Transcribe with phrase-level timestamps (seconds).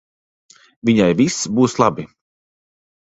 [0.89, 2.07] Viņai viss būs labi.